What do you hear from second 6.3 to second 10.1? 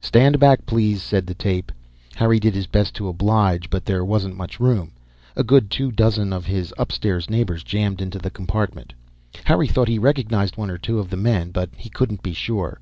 of his upstairs neighbors jammed the compartment. Harry thought he